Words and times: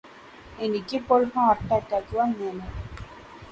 എനിക്കിപോൾ 0.59 1.21
heart 1.35 1.71
attack 1.73 2.13
വന്നേനെ 2.17 2.67